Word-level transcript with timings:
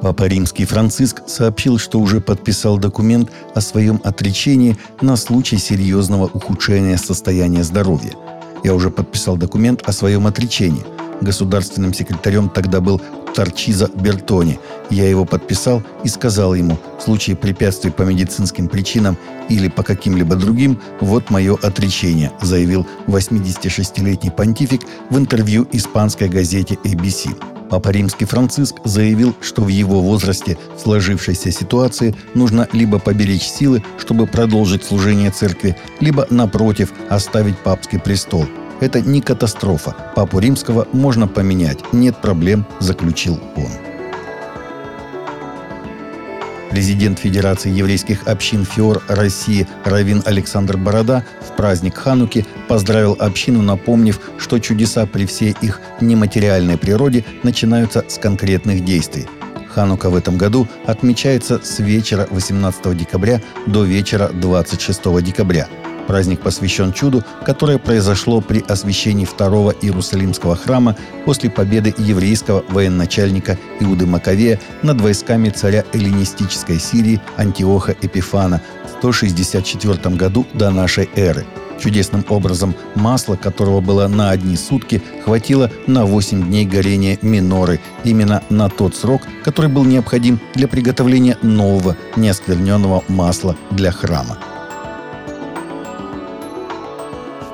Папа 0.00 0.24
Римский 0.28 0.64
Франциск 0.64 1.22
сообщил, 1.26 1.76
что 1.78 1.98
уже 1.98 2.20
подписал 2.20 2.78
документ 2.78 3.30
о 3.54 3.60
своем 3.60 4.00
отречении 4.04 4.76
на 5.00 5.16
случай 5.16 5.58
серьезного 5.58 6.26
ухудшения 6.26 6.96
состояния 6.96 7.64
здоровья. 7.64 8.12
Я 8.62 8.74
уже 8.74 8.90
подписал 8.90 9.36
документ 9.36 9.82
о 9.86 9.92
своем 9.92 10.26
отречении. 10.26 10.84
Государственным 11.20 11.92
секретарем 11.92 12.48
тогда 12.48 12.80
был 12.80 13.00
Торчиза 13.34 13.90
Бертони. 13.92 14.60
Я 14.88 15.08
его 15.08 15.24
подписал 15.24 15.82
и 16.04 16.08
сказал 16.08 16.54
ему, 16.54 16.78
в 16.98 17.02
случае 17.02 17.34
препятствий 17.34 17.90
по 17.90 18.02
медицинским 18.02 18.68
причинам 18.68 19.16
или 19.48 19.68
по 19.68 19.82
каким-либо 19.82 20.36
другим, 20.36 20.80
вот 21.00 21.30
мое 21.30 21.56
отречение, 21.56 22.30
заявил 22.40 22.86
86-летний 23.08 24.30
понтифик 24.30 24.82
в 25.10 25.18
интервью 25.18 25.66
испанской 25.72 26.28
газете 26.28 26.78
ABC. 26.84 27.57
Папа 27.70 27.90
Римский 27.90 28.24
Франциск 28.24 28.76
заявил, 28.84 29.34
что 29.40 29.62
в 29.62 29.68
его 29.68 30.00
возрасте 30.00 30.56
в 30.76 30.80
сложившейся 30.80 31.50
ситуации 31.50 32.14
нужно 32.34 32.66
либо 32.72 32.98
поберечь 32.98 33.42
силы, 33.42 33.82
чтобы 33.98 34.26
продолжить 34.26 34.84
служение 34.84 35.30
церкви, 35.30 35.76
либо, 36.00 36.26
напротив, 36.30 36.92
оставить 37.08 37.58
папский 37.58 37.98
престол. 37.98 38.46
Это 38.80 39.00
не 39.00 39.20
катастрофа. 39.20 39.94
Папу 40.14 40.38
Римского 40.38 40.86
можно 40.92 41.26
поменять. 41.26 41.92
Нет 41.92 42.20
проблем, 42.20 42.64
заключил 42.80 43.40
он. 43.56 43.87
Президент 46.78 47.18
Федерации 47.18 47.72
еврейских 47.72 48.28
общин 48.28 48.64
ФИОР 48.64 49.02
России 49.08 49.66
Равин 49.84 50.22
Александр 50.24 50.76
Борода 50.76 51.24
в 51.40 51.56
праздник 51.56 51.96
Хануки 51.96 52.46
поздравил 52.68 53.16
общину, 53.18 53.62
напомнив, 53.62 54.20
что 54.38 54.60
чудеса 54.60 55.04
при 55.04 55.26
всей 55.26 55.56
их 55.60 55.80
нематериальной 56.00 56.78
природе 56.78 57.24
начинаются 57.42 58.04
с 58.06 58.16
конкретных 58.18 58.84
действий. 58.84 59.26
Ханука 59.74 60.08
в 60.08 60.14
этом 60.14 60.38
году 60.38 60.68
отмечается 60.86 61.60
с 61.60 61.80
вечера 61.80 62.28
18 62.30 62.96
декабря 62.96 63.42
до 63.66 63.82
вечера 63.82 64.28
26 64.28 65.20
декабря– 65.24 65.66
Праздник 66.08 66.40
посвящен 66.40 66.94
чуду, 66.94 67.22
которое 67.44 67.76
произошло 67.76 68.40
при 68.40 68.64
освящении 68.66 69.26
второго 69.26 69.72
Иерусалимского 69.72 70.56
храма 70.56 70.96
после 71.26 71.50
победы 71.50 71.94
еврейского 71.98 72.64
военачальника 72.70 73.58
Иуды 73.80 74.06
Маковея 74.06 74.58
над 74.82 75.02
войсками 75.02 75.50
царя 75.50 75.84
эллинистической 75.92 76.80
Сирии 76.80 77.20
Антиоха 77.36 77.94
Эпифана 78.00 78.62
в 78.86 78.98
164 79.00 80.16
году 80.16 80.46
до 80.54 80.70
нашей 80.70 81.10
эры. 81.14 81.44
Чудесным 81.78 82.24
образом 82.30 82.74
масла, 82.94 83.36
которого 83.36 83.82
было 83.82 84.08
на 84.08 84.30
одни 84.30 84.56
сутки, 84.56 85.02
хватило 85.26 85.70
на 85.86 86.06
8 86.06 86.42
дней 86.42 86.64
горения 86.64 87.18
миноры, 87.20 87.80
именно 88.02 88.42
на 88.48 88.70
тот 88.70 88.96
срок, 88.96 89.20
который 89.44 89.70
был 89.70 89.84
необходим 89.84 90.40
для 90.54 90.68
приготовления 90.68 91.36
нового 91.42 91.98
неоскверненного 92.16 93.04
масла 93.08 93.56
для 93.70 93.92
храма. 93.92 94.38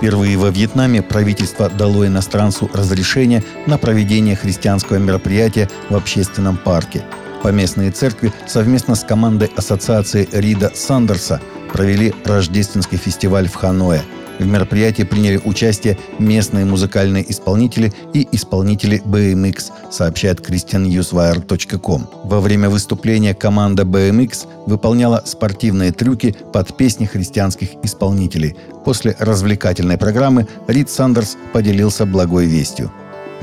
Впервые 0.00 0.38
во 0.38 0.48
Вьетнаме 0.48 1.02
правительство 1.02 1.68
дало 1.68 2.06
иностранцу 2.06 2.70
разрешение 2.72 3.44
на 3.66 3.76
проведение 3.76 4.34
христианского 4.34 4.96
мероприятия 4.96 5.68
в 5.90 5.94
общественном 5.94 6.56
парке. 6.56 7.04
Поместные 7.42 7.90
церкви 7.90 8.32
совместно 8.46 8.94
с 8.94 9.04
командой 9.04 9.52
ассоциации 9.54 10.26
Рида 10.32 10.72
Сандерса 10.74 11.42
провели 11.70 12.14
рождественский 12.24 12.96
фестиваль 12.96 13.46
в 13.46 13.56
Ханое– 13.56 14.02
в 14.40 14.46
мероприятии 14.46 15.02
приняли 15.02 15.40
участие 15.44 15.98
местные 16.18 16.64
музыкальные 16.64 17.30
исполнители 17.30 17.92
и 18.14 18.26
исполнители 18.32 19.02
BMX, 19.04 19.70
сообщает 19.90 20.40
christiannewswire.com. 20.40 22.08
Во 22.24 22.40
время 22.40 22.68
выступления 22.70 23.34
команда 23.34 23.82
BMX 23.82 24.46
выполняла 24.66 25.22
спортивные 25.26 25.92
трюки 25.92 26.34
под 26.52 26.76
песни 26.76 27.04
христианских 27.04 27.68
исполнителей. 27.82 28.56
После 28.84 29.14
развлекательной 29.18 29.98
программы 29.98 30.48
Рид 30.66 30.90
Сандерс 30.90 31.36
поделился 31.52 32.06
благой 32.06 32.46
вестью. 32.46 32.90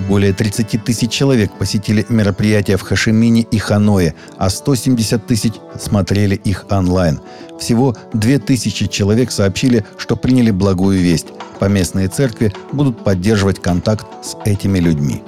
Более 0.07 0.31
30 0.31 0.83
тысяч 0.83 1.11
человек 1.11 1.51
посетили 1.57 2.05
мероприятия 2.09 2.77
в 2.77 2.81
Хашимине 2.81 3.41
и 3.41 3.57
Ханое, 3.57 4.13
а 4.38 4.50
170 4.50 5.25
тысяч 5.25 5.53
смотрели 5.79 6.35
их 6.35 6.66
онлайн. 6.69 7.19
Всего 7.59 7.95
2000 8.13 8.88
человек 8.88 9.31
сообщили, 9.31 9.85
что 9.97 10.16
приняли 10.16 10.51
благую 10.51 11.00
весть. 11.00 11.28
Поместные 11.59 12.07
церкви 12.07 12.53
будут 12.72 13.03
поддерживать 13.03 13.62
контакт 13.62 14.06
с 14.23 14.35
этими 14.45 14.79
людьми. 14.79 15.23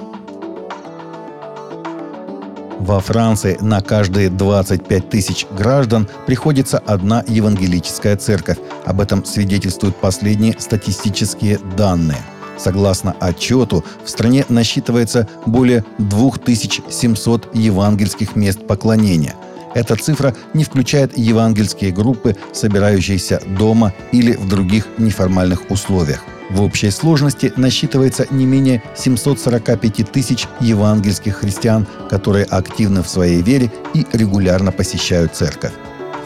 Во 2.78 3.00
Франции 3.00 3.58
на 3.60 3.82
каждые 3.82 4.30
25 4.30 5.10
тысяч 5.10 5.46
граждан 5.50 6.08
приходится 6.26 6.78
одна 6.78 7.22
евангелическая 7.28 8.16
церковь. 8.16 8.58
Об 8.86 9.00
этом 9.00 9.24
свидетельствуют 9.24 9.96
последние 9.96 10.56
статистические 10.58 11.58
данные– 11.76 12.22
Согласно 12.60 13.16
отчету, 13.20 13.82
в 14.04 14.10
стране 14.10 14.44
насчитывается 14.50 15.26
более 15.46 15.82
2700 15.98 17.54
евангельских 17.54 18.36
мест 18.36 18.66
поклонения. 18.66 19.34
Эта 19.74 19.96
цифра 19.96 20.34
не 20.54 20.64
включает 20.64 21.16
евангельские 21.16 21.92
группы, 21.92 22.36
собирающиеся 22.52 23.40
дома 23.46 23.92
или 24.12 24.32
в 24.32 24.48
других 24.48 24.86
неформальных 24.98 25.70
условиях. 25.70 26.24
В 26.50 26.62
общей 26.62 26.90
сложности 26.90 27.52
насчитывается 27.56 28.26
не 28.30 28.44
менее 28.44 28.82
745 28.96 30.10
тысяч 30.10 30.48
евангельских 30.60 31.36
христиан, 31.36 31.86
которые 32.08 32.44
активны 32.44 33.04
в 33.04 33.08
своей 33.08 33.40
вере 33.40 33.70
и 33.94 34.04
регулярно 34.12 34.72
посещают 34.72 35.36
церковь. 35.36 35.72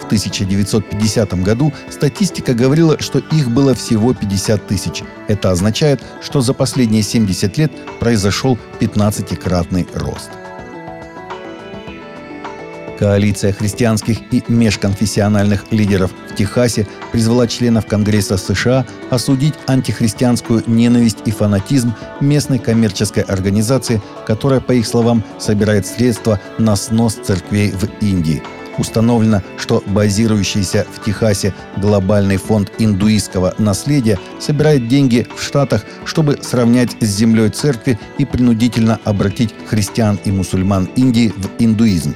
В 0.01 0.07
1950 0.07 1.43
году 1.43 1.73
статистика 1.91 2.55
говорила, 2.55 2.99
что 3.01 3.19
их 3.19 3.51
было 3.51 3.75
всего 3.75 4.15
50 4.15 4.67
тысяч. 4.67 5.03
Это 5.29 5.51
означает, 5.51 6.03
что 6.23 6.41
за 6.41 6.55
последние 6.55 7.03
70 7.03 7.59
лет 7.59 7.73
произошел 8.01 8.59
15-кратный 8.81 9.87
рост. 9.95 10.31
Коалиция 12.99 13.53
христианских 13.53 14.19
и 14.33 14.43
межконфессиональных 14.49 15.73
лидеров 15.73 16.13
в 16.31 16.35
Техасе 16.37 16.87
призвала 17.13 17.47
членов 17.47 17.87
Конгресса 17.87 18.37
США 18.37 18.87
осудить 19.11 19.55
антихристианскую 19.67 20.63
ненависть 20.67 21.19
и 21.25 21.31
фанатизм 21.31 21.95
местной 22.21 22.59
коммерческой 22.59 23.25
организации, 23.25 24.01
которая, 24.27 24.61
по 24.61 24.73
их 24.73 24.87
словам, 24.87 25.25
собирает 25.39 25.87
средства 25.87 26.41
на 26.59 26.77
снос 26.77 27.15
церквей 27.15 27.71
в 27.71 27.85
Индии– 28.03 28.43
Установлено, 28.79 29.43
что 29.57 29.83
базирующийся 29.87 30.87
в 30.93 31.05
Техасе 31.05 31.55
глобальный 31.77 32.39
фонд 32.39 32.73
индуистского 32.79 33.55
наследия 33.59 34.19
собирает 34.41 34.89
деньги 34.89 35.27
в 35.37 35.43
Штатах, 35.43 35.85
чтобы 36.05 36.39
сравнять 36.43 36.97
с 37.01 37.07
землей 37.07 37.51
церкви 37.51 37.99
и 38.19 38.25
принудительно 38.25 38.99
обратить 39.05 39.55
христиан 39.67 40.19
и 40.25 40.33
мусульман 40.33 40.87
Индии 40.97 41.33
в 41.37 41.51
индуизм. 41.63 42.15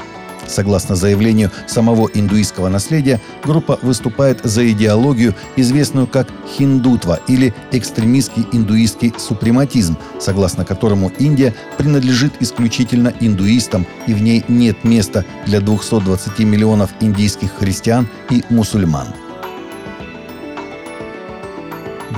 Согласно 0.48 0.96
заявлению 0.96 1.50
самого 1.66 2.08
индуистского 2.12 2.68
наследия, 2.68 3.20
группа 3.44 3.78
выступает 3.82 4.40
за 4.42 4.68
идеологию, 4.70 5.34
известную 5.56 6.06
как 6.06 6.28
хиндутва 6.56 7.20
или 7.28 7.54
экстремистский 7.70 8.46
индуистский 8.52 9.12
супрематизм, 9.18 9.96
согласно 10.18 10.64
которому 10.64 11.12
Индия 11.18 11.54
принадлежит 11.76 12.32
исключительно 12.40 13.12
индуистам 13.20 13.86
и 14.06 14.14
в 14.14 14.22
ней 14.22 14.44
нет 14.48 14.84
места 14.84 15.24
для 15.46 15.60
220 15.60 16.38
миллионов 16.40 16.90
индийских 17.00 17.50
христиан 17.58 18.08
и 18.30 18.42
мусульман. 18.48 19.27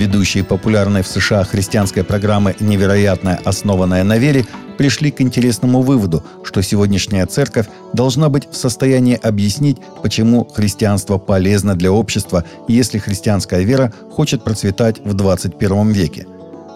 Ведущие 0.00 0.44
популярной 0.44 1.02
в 1.02 1.06
США 1.06 1.44
христианской 1.44 2.04
программы 2.04 2.56
«Невероятная, 2.58 3.38
основанная 3.44 4.02
на 4.02 4.16
вере» 4.16 4.46
пришли 4.78 5.10
к 5.10 5.20
интересному 5.20 5.82
выводу, 5.82 6.24
что 6.42 6.62
сегодняшняя 6.62 7.26
церковь 7.26 7.66
должна 7.92 8.30
быть 8.30 8.48
в 8.50 8.56
состоянии 8.56 9.20
объяснить, 9.22 9.76
почему 10.02 10.46
христианство 10.46 11.18
полезно 11.18 11.74
для 11.74 11.92
общества, 11.92 12.46
если 12.66 12.96
христианская 12.96 13.62
вера 13.62 13.92
хочет 14.10 14.42
процветать 14.42 15.00
в 15.04 15.12
21 15.12 15.90
веке. 15.90 16.26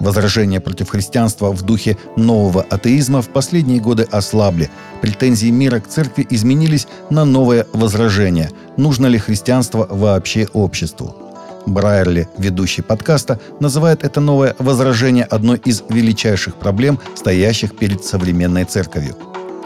Возражения 0.01 0.61
против 0.61 0.91
христианства 0.91 1.51
в 1.51 1.63
духе 1.63 1.97
нового 2.19 2.61
атеизма 2.69 3.23
в 3.23 3.31
последние 3.31 3.81
годы 3.81 4.03
ослабли. 4.03 4.69
Претензии 5.01 5.49
мира 5.49 5.81
к 5.81 5.89
церкви 5.89 6.27
изменились 6.29 6.87
на 7.09 7.25
новое 7.25 7.67
возражение. 7.73 8.51
Нужно 8.77 9.07
ли 9.07 9.17
христианство 9.17 9.89
вообще 9.91 10.47
обществу? 10.53 11.24
Брайерли, 11.67 12.29
ведущий 12.39 12.83
подкаста, 12.83 13.41
называет 13.61 14.05
это 14.05 14.21
новое 14.21 14.55
возражение 14.59 15.25
одной 15.25 15.59
из 15.65 15.83
величайших 15.89 16.57
проблем, 16.57 16.99
стоящих 17.15 17.77
перед 17.77 18.05
современной 18.05 18.65
церковью. 18.65 19.17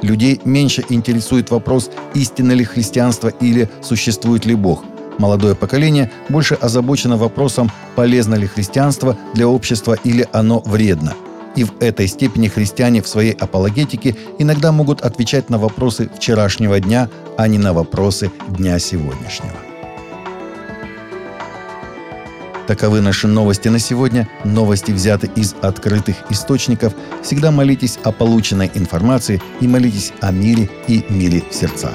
Людей 0.02 0.40
меньше 0.44 0.84
интересует 0.88 1.50
вопрос, 1.50 1.90
истинно 2.14 2.52
ли 2.52 2.64
христианство 2.64 3.28
или 3.28 3.68
существует 3.82 4.46
ли 4.46 4.54
Бог. 4.54 4.84
Молодое 5.18 5.56
поколение 5.56 6.10
больше 6.28 6.54
озабочено 6.54 7.16
вопросом, 7.16 7.70
полезно 7.96 8.36
ли 8.36 8.46
христианство 8.46 9.16
для 9.34 9.48
общества 9.48 9.96
или 10.04 10.28
оно 10.32 10.60
вредно. 10.60 11.14
И 11.56 11.64
в 11.64 11.72
этой 11.80 12.06
степени 12.06 12.46
христиане 12.46 13.02
в 13.02 13.08
своей 13.08 13.32
апологетике 13.32 14.14
иногда 14.38 14.70
могут 14.70 15.00
отвечать 15.00 15.50
на 15.50 15.58
вопросы 15.58 16.08
вчерашнего 16.16 16.78
дня, 16.78 17.08
а 17.36 17.48
не 17.48 17.58
на 17.58 17.72
вопросы 17.72 18.30
дня 18.48 18.78
сегодняшнего. 18.78 19.67
Таковы 22.68 23.00
наши 23.00 23.26
новости 23.26 23.68
на 23.68 23.78
сегодня. 23.78 24.28
Новости 24.44 24.92
взяты 24.92 25.30
из 25.34 25.54
открытых 25.62 26.16
источников. 26.28 26.92
Всегда 27.22 27.50
молитесь 27.50 27.98
о 28.04 28.12
полученной 28.12 28.70
информации 28.74 29.40
и 29.62 29.66
молитесь 29.66 30.12
о 30.20 30.32
мире 30.32 30.68
и 30.86 31.02
мире 31.08 31.42
в 31.50 31.54
сердцах. 31.54 31.94